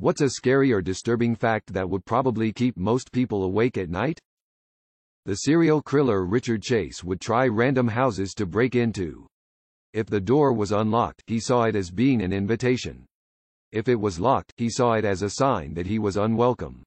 [0.00, 4.20] What's a scary or disturbing fact that would probably keep most people awake at night?
[5.24, 9.26] The serial killer Richard Chase would try random houses to break into.
[9.92, 13.06] If the door was unlocked, he saw it as being an invitation.
[13.72, 16.84] If it was locked, he saw it as a sign that he was unwelcome.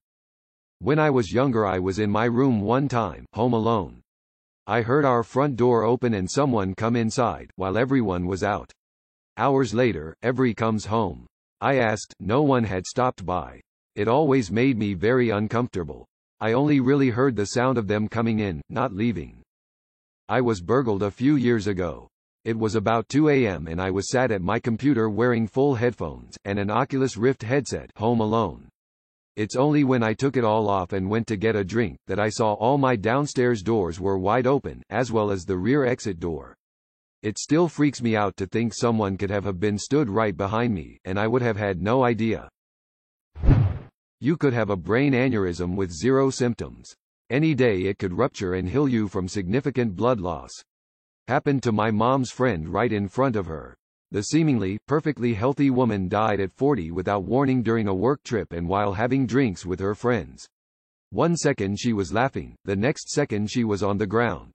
[0.80, 4.02] When I was younger I was in my room one time, home alone.
[4.68, 8.72] I heard our front door open and someone come inside, while everyone was out.
[9.36, 11.28] Hours later, Every comes home.
[11.62, 13.62] I asked, no one had stopped by.
[13.96, 16.08] It always made me very uncomfortable.
[16.40, 19.44] I only really heard the sound of them coming in, not leaving.
[20.28, 22.08] I was burgled a few years ago.
[22.46, 23.68] It was about 2 a.m.
[23.68, 27.92] and I was sat at my computer wearing full headphones, and an Oculus Rift headset,
[27.96, 28.68] home alone.
[29.36, 32.20] It's only when I took it all off and went to get a drink, that
[32.20, 36.20] I saw all my downstairs doors were wide open, as well as the rear exit
[36.20, 36.56] door.
[37.24, 40.74] It still freaks me out to think someone could have, have been stood right behind
[40.74, 42.50] me, and I would have had no idea.
[44.20, 46.96] You could have a brain aneurysm with zero symptoms.
[47.30, 50.52] Any day it could rupture and heal you from significant blood loss.
[51.28, 53.78] Happened to my mom's friend right in front of her.
[54.10, 58.68] The seemingly, perfectly healthy woman died at 40 without warning during a work trip and
[58.68, 60.48] while having drinks with her friends.
[61.12, 64.52] One second she was laughing, the next second she was on the ground.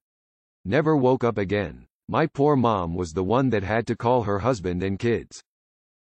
[0.64, 1.85] Never woke up again.
[2.08, 5.42] My poor mom was the one that had to call her husband and kids.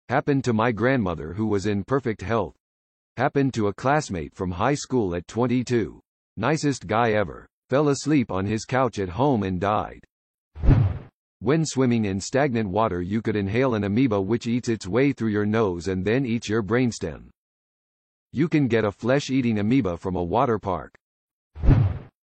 [0.08, 2.56] Happened to my grandmother who was in perfect health.
[3.18, 6.00] Happened to a classmate from high school at 22.
[6.38, 7.48] Nicest guy ever.
[7.70, 10.04] Fell asleep on his couch at home and died.
[11.40, 15.30] When swimming in stagnant water you could inhale an amoeba which eats its way through
[15.30, 17.30] your nose and then eats your brainstem.
[18.32, 20.94] You can get a flesh-eating amoeba from a water park.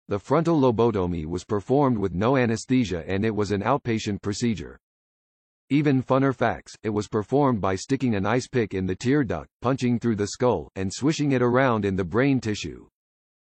[0.08, 4.78] The frontal lobotomy was performed with no anesthesia and it was an outpatient procedure.
[5.72, 9.50] Even funner facts, it was performed by sticking an ice pick in the tear duct,
[9.62, 12.88] punching through the skull, and swishing it around in the brain tissue.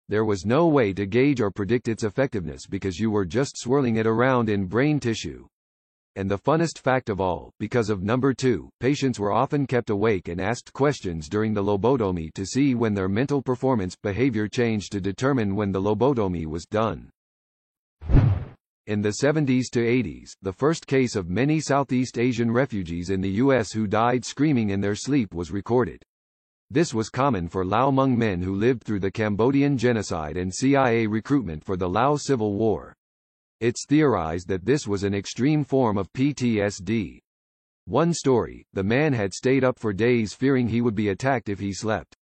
[0.09, 3.97] There was no way to gauge or predict its effectiveness because you were just swirling
[3.97, 5.47] it around in brain tissue
[6.17, 10.27] and the funnest fact of all, because of number two, patients were often kept awake
[10.27, 14.99] and asked questions during the lobotomy to see when their mental performance behavior changed to
[14.99, 17.11] determine when the lobotomy was done.
[18.87, 23.37] In the 70s to 80s, the first case of many Southeast Asian refugees in the
[23.43, 23.71] U.S.
[23.71, 26.01] who died screaming in their sleep was recorded.
[26.71, 31.05] This was common for Lao Hmong men who lived through the Cambodian genocide and CIA
[31.05, 32.96] recruitment for the Lao Civil War.
[33.59, 37.19] It's theorized that this was an extreme form of PTSD.
[37.85, 41.59] One story, the man had stayed up for days fearing he would be attacked if
[41.59, 42.15] he slept.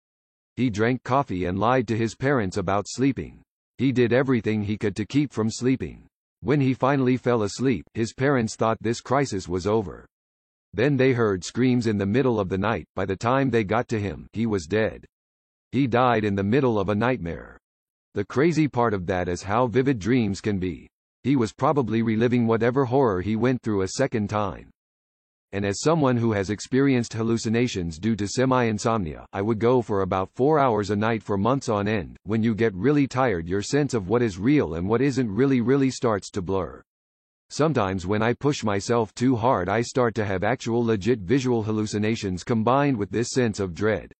[0.56, 3.42] He drank coffee and lied to his parents about sleeping.
[3.78, 6.08] He did everything he could to keep from sleeping.
[6.40, 10.06] When he finally fell asleep, his parents thought this crisis was over.
[10.74, 12.86] Then they heard screams in the middle of the night.
[12.96, 15.06] By the time they got to him, he was dead.
[15.74, 17.58] He died in the middle of a nightmare.
[18.14, 20.88] The crazy part of that is how vivid dreams can be.
[21.26, 24.70] He was probably reliving whatever horror he went through a second time.
[25.54, 30.30] And as someone who has experienced hallucinations due to semi-insomnia, I would go for about
[30.36, 32.16] four hours a night for months on end.
[32.26, 35.62] When you get really tired your sense of what is real and what isn't really
[35.62, 36.84] really starts to blur.
[37.50, 42.44] Sometimes when I push myself too hard I start to have actual legit visual hallucinations
[42.44, 44.14] combined with this sense of dread.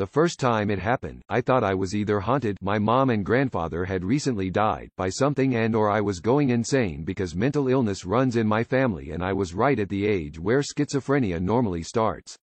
[0.00, 3.84] The first time it happened, I thought I was either haunted my mom and grandfather
[3.84, 8.36] had recently died by something and or I was going insane because mental illness runs
[8.36, 12.34] in my family and I was right at the age where schizophrenia normally starts.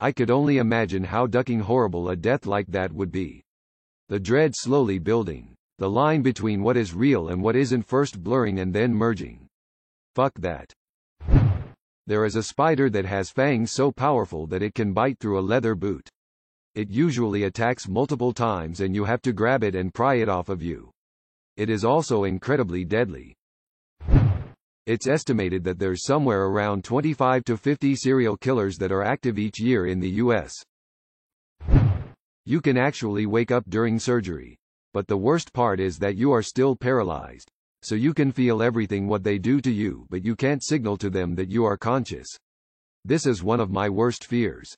[0.00, 3.44] I could only imagine how ducking horrible a death like that would be.
[4.08, 5.54] The dread slowly building.
[5.78, 9.46] The line between what is real and what isn't first blurring and then merging.
[10.16, 10.72] Fuck that.
[12.08, 15.46] There is a spider that has fangs so powerful that it can bite through a
[15.46, 16.10] leather boot.
[16.74, 20.48] It usually attacks multiple times and you have to grab it and pry it off
[20.48, 20.90] of you.
[21.56, 23.34] It is also incredibly deadly.
[24.86, 29.60] It's estimated that there's somewhere around 25 to 50 serial killers that are active each
[29.60, 30.54] year in the US.
[32.46, 34.56] You can actually wake up during surgery.
[34.94, 37.50] But the worst part is that you are still paralyzed.
[37.82, 41.10] So you can feel everything what they do to you but you can't signal to
[41.10, 42.28] them that you are conscious.
[43.04, 44.74] This is one of my worst fears.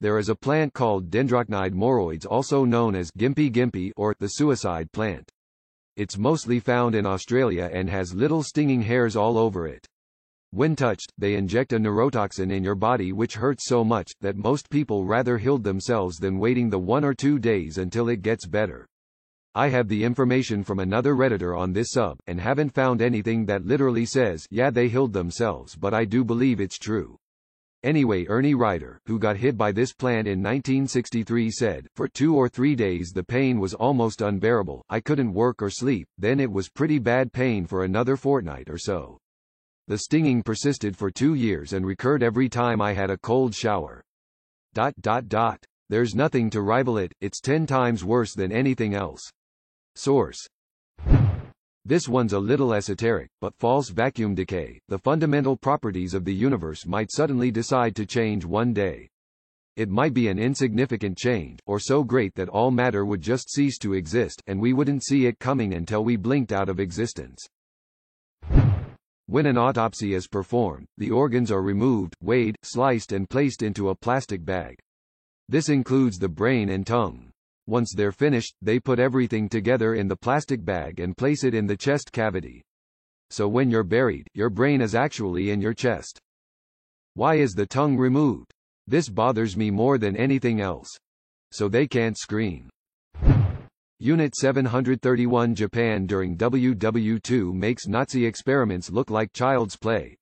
[0.00, 4.92] There is a plant called Dendrocnide moroides also known as Gympie gympie or the suicide
[4.92, 5.30] plant.
[5.96, 9.86] It's mostly found in Australia and has little stinging hairs all over it.
[10.50, 14.68] When touched, they inject a neurotoxin in your body which hurts so much, that most
[14.68, 18.86] people rather healed themselves than waiting the one or two days until it gets better.
[19.54, 23.64] I have the information from another redditor on this sub, and haven't found anything that
[23.64, 27.16] literally says, yeah they healed themselves but I do believe it's true.
[27.86, 32.48] Anyway Ernie Rider, who got hit by this plant in 1963 said, for two or
[32.48, 36.68] three days the pain was almost unbearable, I couldn't work or sleep, then it was
[36.68, 39.18] pretty bad pain for another fortnight or so.
[39.86, 44.02] The stinging persisted for two years and recurred every time I had a cold shower.
[44.74, 45.64] Dot dot dot.
[45.88, 49.30] There's nothing to rival it, it's ten times worse than anything else.
[49.94, 50.44] Source.
[51.88, 56.84] This one's a little esoteric, but false vacuum decay, the fundamental properties of the universe
[56.84, 59.08] might suddenly decide to change one day.
[59.76, 63.78] It might be an insignificant change, or so great that all matter would just cease
[63.78, 67.46] to exist, and we wouldn't see it coming until we blinked out of existence.
[69.26, 73.94] When an autopsy is performed, the organs are removed, weighed, sliced and placed into a
[73.94, 74.76] plastic bag.
[75.48, 77.30] This includes the brain and tongue.
[77.68, 81.66] Once they're finished, they put everything together in the plastic bag and place it in
[81.66, 82.62] the chest cavity.
[83.30, 86.20] So when you're buried, your brain is actually in your chest.
[87.14, 88.52] Why is the tongue removed?
[88.86, 90.88] This bothers me more than anything else.
[91.50, 92.70] So they can't scream.
[93.98, 100.14] Unit 731 Japan during WW2 makes Nazi experiments look like child's play.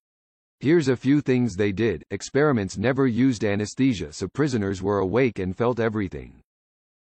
[0.61, 2.01] Here's a few things they did.
[2.09, 6.41] Experiments never used anesthesia so prisoners were awake and felt everything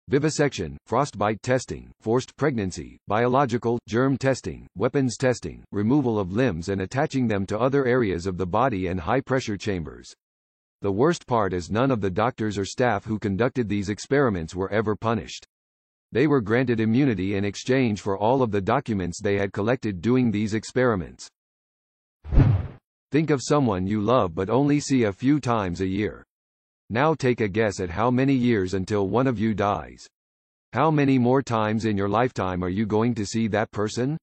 [0.09, 7.27] vivisection, frostbite testing, forced pregnancy, biological, germ testing, weapons testing, removal of limbs and attaching
[7.27, 10.15] them to other areas of the body and high-pressure chambers.
[10.83, 14.71] The worst part is none of the doctors or staff who conducted these experiments were
[14.71, 15.47] ever punished.
[16.13, 20.31] They were granted immunity in exchange for all of the documents they had collected doing
[20.31, 21.29] these experiments.
[23.11, 26.25] Think of someone you love but only see a few times a year.
[26.91, 30.07] Now take a guess at how many years until one of you dies.
[30.75, 34.19] How many more times in your lifetime are you going to see that person?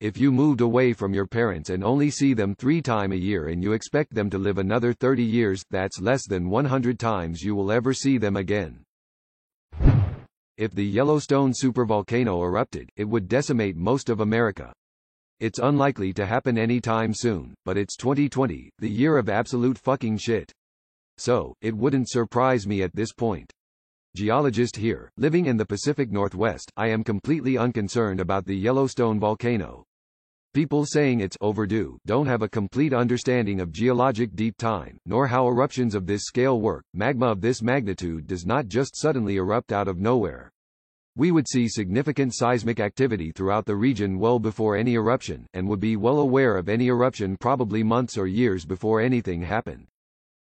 [0.00, 3.48] If you moved away from your parents and only see them three times a year
[3.48, 7.54] and you expect them to live another 30 years, that's less than 100 times you
[7.54, 8.82] will ever see them again.
[10.56, 14.72] If the Yellowstone supervolcano erupted, it would decimate most of America.
[15.38, 20.50] It's unlikely to happen anytime soon, but it's 2020, the year of absolute fucking shit
[21.20, 23.52] so, it wouldn't surprise me at this point.
[24.16, 29.84] Geologist here, living in the Pacific Northwest, I am completely unconcerned about the Yellowstone volcano.
[30.52, 35.46] People saying it's overdue don't have a complete understanding of geologic deep time, nor how
[35.46, 36.84] eruptions of this scale work.
[36.92, 40.50] Magma of this magnitude does not just suddenly erupt out of nowhere.
[41.14, 45.78] We would see significant seismic activity throughout the region well before any eruption, and would
[45.78, 49.86] be well aware of any eruption probably months or years before anything happened.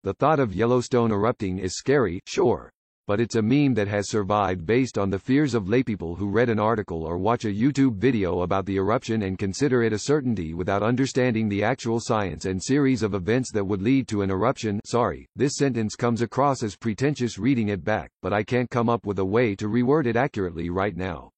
[0.07, 2.71] The thought of Yellowstone erupting is scary, sure.
[3.09, 6.49] But it's a meme that has survived based on the fears of laypeople who read
[6.49, 10.55] an article or watch a YouTube video about the eruption and consider it a certainty
[10.55, 14.79] without understanding the actual science and series of events that would lead to an eruption.
[14.85, 19.07] Sorry, this sentence comes across as pretentious reading it back, but I can't come up
[19.07, 21.33] with a way to reword it accurately right now.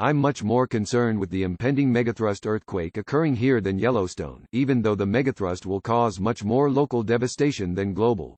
[0.00, 4.94] I'm much more concerned with the impending megathrust earthquake occurring here than Yellowstone, even though
[4.94, 8.36] the megathrust will cause much more local devastation than global.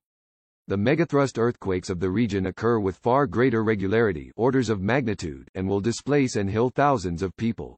[0.67, 5.69] The megathrust earthquakes of the region occur with far greater regularity orders of magnitude and
[5.69, 7.77] will displace and kill thousands of people.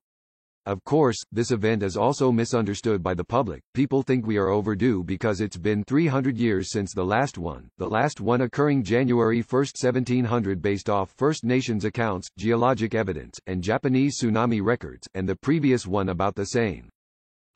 [0.65, 3.61] Of course, this event is also misunderstood by the public.
[3.73, 7.89] People think we are overdue because it's been 300 years since the last one, the
[7.89, 14.17] last one occurring January 1, 1700 based off First Nations accounts, geologic evidence, and Japanese
[14.17, 16.87] tsunami records, and the previous one about the same.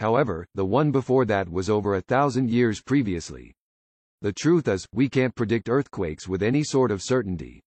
[0.02, 3.54] However, the one before that was over a thousand years previously.
[4.20, 7.62] The truth is, we can't predict earthquakes with any sort of certainty.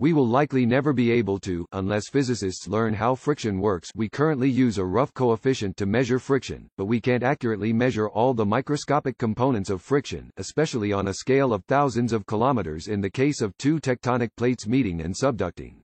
[0.00, 3.90] We will likely never be able to, unless physicists learn how friction works.
[3.96, 8.32] We currently use a rough coefficient to measure friction, but we can't accurately measure all
[8.32, 13.10] the microscopic components of friction, especially on a scale of thousands of kilometers in the
[13.10, 15.80] case of two tectonic plates meeting and subducting.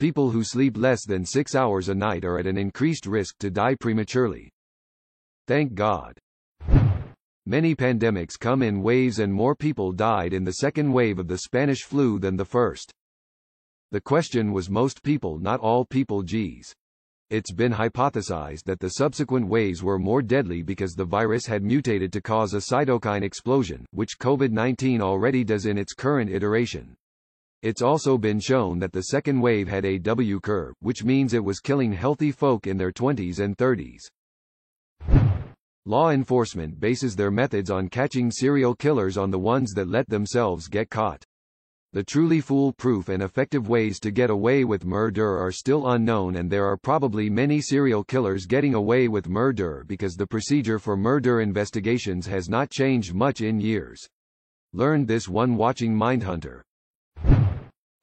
[0.00, 3.50] People who sleep less than six hours a night are at an increased risk to
[3.50, 4.50] die prematurely.
[5.46, 6.18] Thank God.
[7.44, 11.38] Many pandemics come in waves and more people died in the second wave of the
[11.38, 12.92] Spanish flu than the first.
[13.90, 16.72] The question was most people not all people geez.
[17.30, 22.12] It's been hypothesized that the subsequent waves were more deadly because the virus had mutated
[22.12, 26.94] to cause a cytokine explosion, which COVID-19 already does in its current iteration.
[27.62, 31.42] It's also been shown that the second wave had a W curve, which means it
[31.42, 34.02] was killing healthy folk in their 20s and 30s.
[35.84, 40.68] Law enforcement bases their methods on catching serial killers on the ones that let themselves
[40.68, 41.24] get caught.
[41.92, 46.48] The truly foolproof and effective ways to get away with murder are still unknown and
[46.48, 51.40] there are probably many serial killers getting away with murder because the procedure for murder
[51.40, 54.08] investigations has not changed much in years.
[54.72, 56.60] Learned this one watching Mindhunter.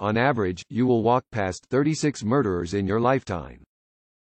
[0.02, 3.64] On average, you will walk past 36 murderers in your lifetime.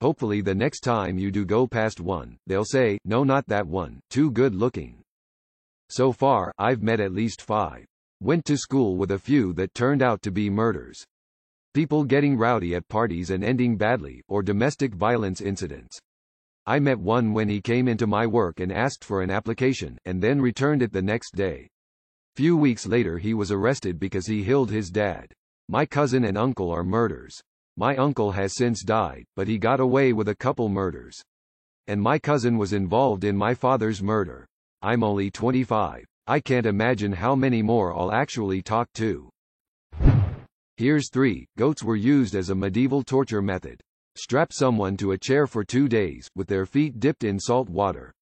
[0.01, 4.01] Hopefully the next time you do go past one, they'll say, no not that one,
[4.09, 5.03] too good looking.
[5.91, 7.85] So far, I've met at least five.
[8.23, 11.05] Went to school with a few that turned out to be murders.
[11.75, 15.99] People getting rowdy at parties and ending badly, or domestic violence incidents.
[16.67, 20.23] I met one when he came into my work and asked for an application, and
[20.23, 21.69] then returned it the next day.
[22.37, 25.33] Few weeks later he was arrested because he killed his dad.
[25.69, 27.41] My cousin and uncle are murders.
[27.77, 31.23] My uncle has since died, but he got away with a couple murders.
[31.87, 34.47] And my cousin was involved in my father's murder.
[34.83, 36.05] I'm only 25.
[36.27, 39.29] I can't imagine how many more I'll actually talk to.
[40.77, 41.47] Here's 3.
[41.59, 43.81] Goats were used as a medieval torture method.
[44.17, 48.13] Strap someone to a chair for two days, with their feet dipped in salt water.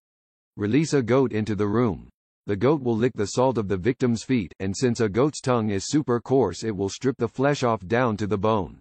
[0.57, 2.09] Release a goat into the room.
[2.47, 5.71] The goat will lick the salt of the victim's feet, and since a goat's tongue
[5.71, 8.81] is super coarse it will strip the flesh off down to the bone.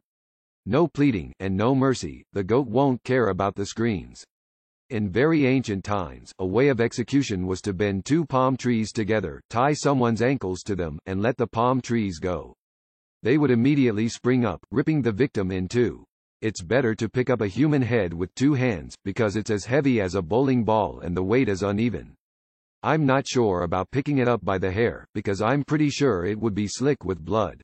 [0.70, 4.26] No pleading, and no mercy, the goat won't care about the screens.
[4.90, 9.40] In very ancient times, a way of execution was to bend two palm trees together,
[9.50, 12.54] tie someone's ankles to them, and let the palm trees go.
[13.24, 16.04] They would immediately spring up, ripping the victim in two.
[16.42, 20.02] It's better to pick up a human head with two hands, because it's as heavy
[20.02, 22.14] as a bowling ball and the weight is uneven.
[22.84, 26.38] I'm not sure about picking it up by the hair, because I'm pretty sure it
[26.38, 27.62] would be slick with blood.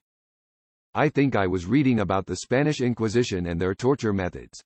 [0.95, 4.61] I think I was reading about the Spanish Inquisition and their torture methods.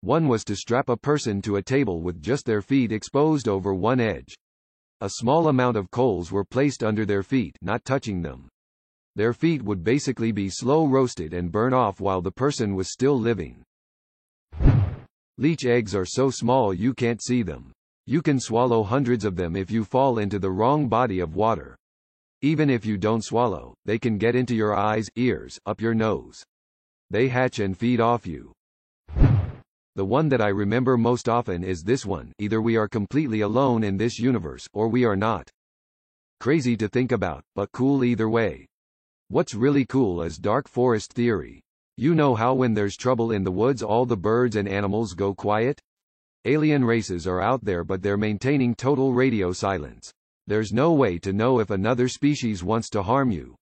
[0.00, 3.74] One was to strap a person to a table with just their feet exposed over
[3.74, 4.34] one edge.
[5.02, 8.48] A small amount of coals were placed under their feet, not touching them.
[9.14, 13.18] Their feet would basically be slow roasted and burn off while the person was still
[13.18, 13.62] living.
[15.36, 17.72] Leech eggs are so small you can't see them.
[18.06, 21.76] You can swallow hundreds of them if you fall into the wrong body of water.
[22.42, 26.44] Even if you don't swallow, they can get into your eyes, ears, up your nose.
[27.10, 28.52] They hatch and feed off you.
[29.96, 33.82] The one that I remember most often is this one, either we are completely alone
[33.82, 35.50] in this universe, or we are not.
[36.38, 38.68] Crazy to think about, but cool either way.
[39.26, 41.60] What's really cool is dark forest theory.
[41.96, 45.34] You know how when there's trouble in the woods all the birds and animals go
[45.34, 45.80] quiet?
[46.44, 50.12] Alien races are out there but they're maintaining total radio silence.
[50.48, 53.54] There's no way to know if another species wants to harm you.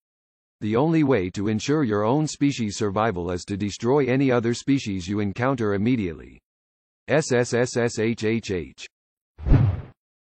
[0.60, 5.08] The only way to ensure your own species survival is to destroy any other species
[5.08, 6.38] you encounter immediately.
[7.10, 8.84] SSSSHHH.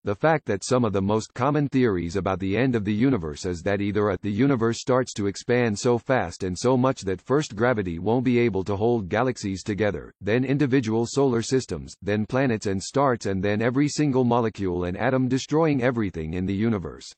[0.05, 3.43] The fact that some of the most common theories about the end of the universe
[3.43, 7.23] is that either a, the universe starts to expand so fast and so much that
[7.23, 12.67] first gravity won't be able to hold galaxies together, then individual solar systems, then planets
[12.67, 17.11] and stars and then every single molecule and atom destroying everything in the universe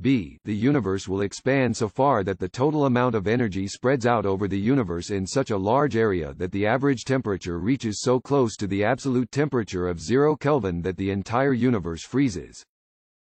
[0.00, 0.38] b.
[0.44, 4.48] The universe will expand so far that the total amount of energy spreads out over
[4.48, 8.66] the universe in such a large area that the average temperature reaches so close to
[8.66, 12.64] the absolute temperature of 0 Kelvin that the entire universe freezes.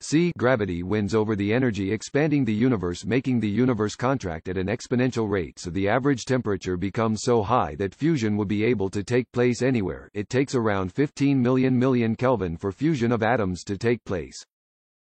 [0.01, 0.33] C.
[0.37, 5.31] Gravity wins over the energy expanding the universe making the universe contract at an exponential
[5.31, 9.31] rate so the average temperature becomes so high that fusion would be able to take
[9.33, 14.05] place anywhere it takes around 15 million million Kelvin for fusion of atoms to take
[14.05, 14.45] place.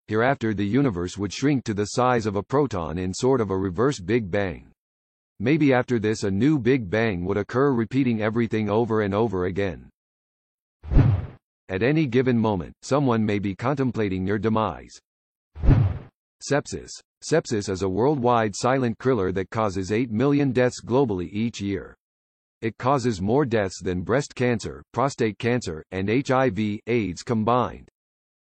[0.08, 3.58] Hereafter the universe would shrink to the size of a proton in sort of a
[3.58, 4.72] reverse Big Bang.
[5.40, 9.90] Maybe after this a new Big Bang would occur repeating everything over and over again.
[11.70, 14.96] At any given moment, someone may be contemplating your demise.
[16.48, 16.92] Sepsis.
[17.24, 21.96] Sepsis is a worldwide silent killer that causes 8 million deaths globally each year.
[22.62, 27.90] It causes more deaths than breast cancer, prostate cancer, and HIV, AIDS combined.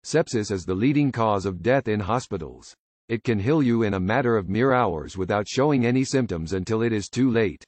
[0.05, 2.75] Sepsis is the leading cause of death in hospitals.
[3.07, 6.81] It can kill you in a matter of mere hours without showing any symptoms until
[6.81, 7.63] it is too late.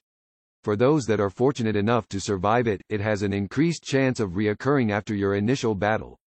[0.62, 4.32] For those that are fortunate enough to survive it, it has an increased chance of
[4.32, 6.18] reoccurring after your initial battle.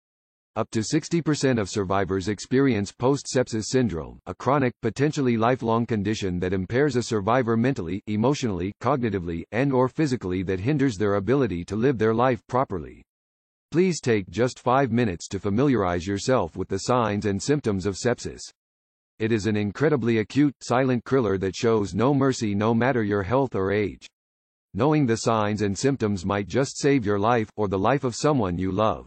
[0.57, 6.97] Up to 60% of survivors experience post-sepsis syndrome, a chronic, potentially lifelong condition that impairs
[6.97, 12.15] a survivor mentally, emotionally, cognitively, and or physically that hinders their ability to live their
[12.15, 13.05] life properly.
[13.71, 18.41] Please take just 5 minutes to familiarize yourself with the signs and symptoms of sepsis.
[19.19, 23.55] It is an incredibly acute, silent killer that shows no mercy no matter your health
[23.55, 24.07] or age.
[24.73, 28.57] Knowing the signs and symptoms might just save your life, or the life of someone
[28.57, 29.05] you love.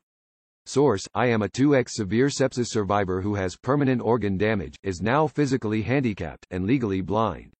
[0.67, 5.25] Source, I am a 2x severe sepsis survivor who has permanent organ damage, is now
[5.25, 7.51] physically handicapped, and legally blind.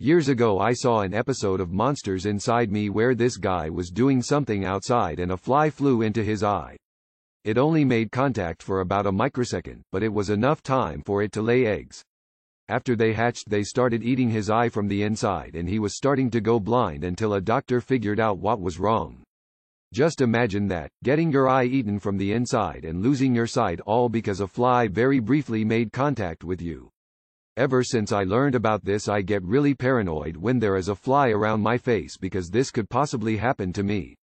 [0.00, 4.22] Years ago I saw an episode of Monsters Inside Me where this guy was doing
[4.22, 6.76] something outside and a fly flew into his eye.
[7.44, 11.30] It only made contact for about a microsecond, but it was enough time for it
[11.32, 12.02] to lay eggs.
[12.68, 16.28] After they hatched they started eating his eye from the inside and he was starting
[16.32, 19.22] to go blind until a doctor figured out what was wrong.
[19.92, 24.08] Just imagine that, getting your eye eaten from the inside and losing your sight all
[24.08, 26.90] because a fly very briefly made contact with you.
[27.56, 31.28] Ever since I learned about this I get really paranoid when there is a fly
[31.28, 34.16] around my face because this could possibly happen to me.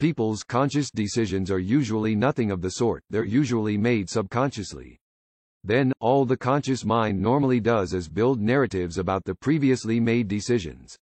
[0.00, 4.96] People's conscious decisions are usually nothing of the sort, they're usually made subconsciously.
[5.62, 10.96] Then, all the conscious mind normally does is build narratives about the previously made decisions.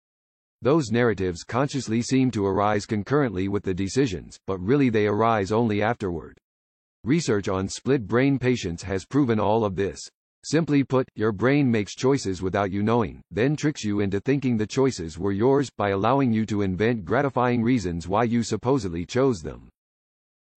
[0.64, 5.84] Those narratives consciously seem to arise concurrently with the decisions, but really they arise only
[5.84, 6.40] afterward.
[7.04, 10.00] Research on split brain patients has proven all of this.
[10.48, 14.68] Simply put, your brain makes choices without you knowing, then tricks you into thinking the
[14.68, 19.70] choices were yours, by allowing you to invent gratifying reasons why you supposedly chose them.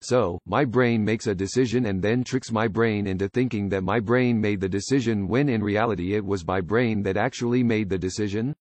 [0.03, 3.99] So, my brain makes a decision and then tricks my brain into thinking that my
[3.99, 7.97] brain made the decision when in reality it was my brain that actually made the
[7.97, 8.55] decision?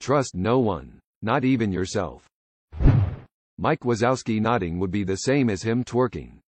[0.00, 1.00] Trust no one.
[1.22, 2.28] Not even yourself.
[3.56, 6.40] Mike Wazowski nodding would be the same as him twerking.